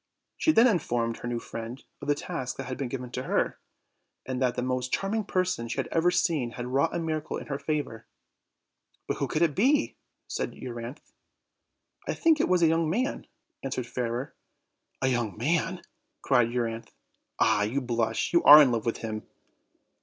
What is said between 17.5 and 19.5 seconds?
you blush; you are in love with him."